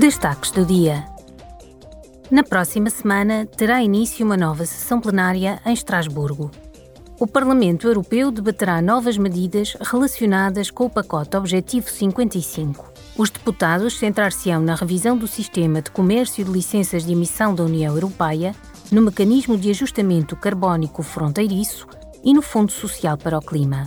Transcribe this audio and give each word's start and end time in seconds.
Destaques 0.00 0.50
do 0.50 0.64
dia. 0.64 1.04
Na 2.30 2.42
próxima 2.42 2.88
semana 2.88 3.44
terá 3.44 3.82
início 3.82 4.24
uma 4.24 4.34
nova 4.34 4.64
sessão 4.64 4.98
plenária 4.98 5.60
em 5.66 5.74
Estrasburgo. 5.74 6.50
O 7.18 7.26
Parlamento 7.26 7.86
Europeu 7.86 8.30
debaterá 8.30 8.80
novas 8.80 9.18
medidas 9.18 9.76
relacionadas 9.78 10.70
com 10.70 10.86
o 10.86 10.90
pacote 10.90 11.36
Objetivo 11.36 11.90
55. 11.90 12.90
Os 13.14 13.28
deputados 13.28 13.98
centrar-se-ão 13.98 14.62
na 14.62 14.74
revisão 14.74 15.18
do 15.18 15.26
sistema 15.26 15.82
de 15.82 15.90
comércio 15.90 16.42
de 16.42 16.50
licenças 16.50 17.04
de 17.04 17.12
emissão 17.12 17.54
da 17.54 17.64
União 17.64 17.94
Europeia, 17.94 18.54
no 18.90 19.02
mecanismo 19.02 19.58
de 19.58 19.68
ajustamento 19.68 20.34
carbónico 20.34 21.02
fronteiriço 21.02 21.86
e 22.24 22.32
no 22.32 22.40
Fundo 22.40 22.72
Social 22.72 23.18
para 23.18 23.36
o 23.36 23.42
Clima. 23.42 23.86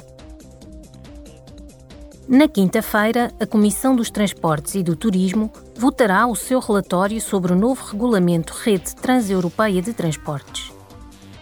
Na 2.27 2.47
quinta-feira, 2.47 3.33
a 3.37 3.45
Comissão 3.45 3.93
dos 3.93 4.09
Transportes 4.09 4.75
e 4.75 4.81
do 4.81 4.95
Turismo 4.95 5.51
votará 5.75 6.25
o 6.25 6.35
seu 6.35 6.61
relatório 6.61 7.19
sobre 7.19 7.51
o 7.51 7.55
novo 7.55 7.83
regulamento 7.85 8.53
Rede 8.63 8.95
Transeuropeia 8.95 9.81
de 9.81 9.93
Transportes. 9.93 10.71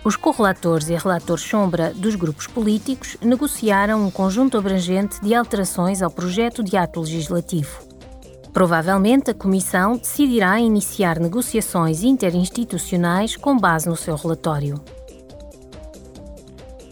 Os 0.04 0.16
correlatores 0.16 0.90
e 0.90 0.96
relatores 0.96 1.44
sombra 1.44 1.94
dos 1.94 2.16
grupos 2.16 2.48
políticos 2.48 3.16
negociaram 3.22 4.04
um 4.04 4.10
conjunto 4.10 4.58
abrangente 4.58 5.22
de 5.22 5.36
alterações 5.36 6.02
ao 6.02 6.10
projeto 6.10 6.64
de 6.64 6.76
ato 6.76 7.02
legislativo. 7.02 7.80
Provavelmente 8.52 9.30
a 9.30 9.36
Comissão 9.36 9.96
decidirá 9.98 10.60
iniciar 10.60 11.20
negociações 11.20 12.02
interinstitucionais 12.02 13.36
com 13.36 13.56
base 13.56 13.88
no 13.88 13.96
seu 13.96 14.16
relatório. 14.16 14.82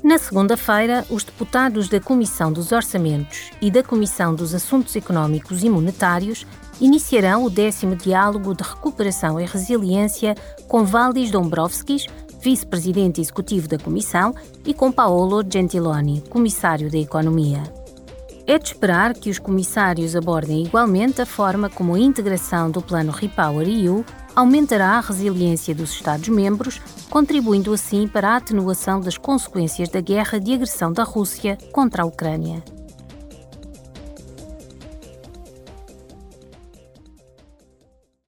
Na 0.10 0.18
segunda-feira, 0.18 1.06
os 1.08 1.24
deputados 1.24 1.88
da 1.88 2.00
Comissão 2.00 2.52
dos 2.52 2.72
Orçamentos 2.72 3.52
e 3.62 3.70
da 3.70 3.84
Comissão 3.84 4.34
dos 4.34 4.56
Assuntos 4.56 4.96
Económicos 4.96 5.64
e 5.64 5.70
Monetários 5.70 6.48
iniciarão 6.82 7.44
o 7.44 7.50
décimo 7.50 7.96
diálogo 7.96 8.56
de 8.56 8.64
recuperação 8.64 9.40
e 9.40 9.46
resiliência 9.46 10.34
com 10.68 10.84
Valdis 10.84 11.30
Dombrovskis, 11.30 12.08
vice-presidente 12.42 13.22
executivo 13.22 13.68
da 13.68 13.78
Comissão, 13.78 14.34
e 14.66 14.74
com 14.74 14.92
Paolo 14.92 15.44
Gentiloni, 15.48 16.24
comissário 16.28 16.90
da 16.90 16.98
Economia. 16.98 17.62
É 18.48 18.58
de 18.58 18.66
esperar 18.70 19.14
que 19.14 19.30
os 19.30 19.38
comissários 19.38 20.16
abordem 20.16 20.66
igualmente 20.66 21.22
a 21.22 21.26
forma 21.28 21.70
como 21.70 21.94
a 21.94 22.00
integração 22.00 22.72
do 22.72 22.82
plano 22.82 23.12
Repower 23.12 23.70
EU 23.70 24.04
aumentará 24.40 24.92
a 24.92 25.02
resiliência 25.02 25.76
dos 25.76 25.92
Estados-membros, 25.92 26.80
contribuindo 27.10 27.74
assim 27.74 28.08
para 28.08 28.30
a 28.30 28.36
atenuação 28.38 29.02
das 29.02 29.18
consequências 29.18 29.90
da 29.90 30.00
guerra 30.00 30.40
de 30.40 30.54
agressão 30.54 30.94
da 30.94 31.04
Rússia 31.04 31.58
contra 31.74 32.04
a 32.04 32.06
Ucrânia. 32.06 32.64